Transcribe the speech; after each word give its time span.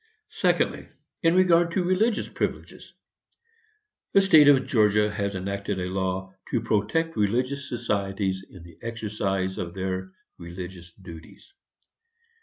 Secondly. 0.31 0.89
In 1.21 1.35
regard 1.35 1.69
to 1.73 1.83
religious 1.83 2.27
privileges: 2.27 2.95
The 4.13 4.21
State 4.23 4.47
of 4.47 4.65
Georgia 4.65 5.11
has 5.11 5.35
enacted 5.35 5.79
a 5.79 5.85
law, 5.85 6.33
"To 6.49 6.59
protect 6.61 7.15
religious 7.15 7.69
societies 7.69 8.43
in 8.49 8.63
the 8.63 8.79
exercise 8.81 9.59
of 9.59 9.75
their 9.75 10.11
religious 10.39 10.91
duties." 10.91 11.53